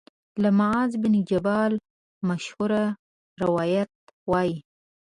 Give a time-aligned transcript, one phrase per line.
[0.41, 1.73] له معاذ بن جبل
[2.29, 2.71] مشهور
[3.43, 3.91] روایت
[4.31, 4.55] وايي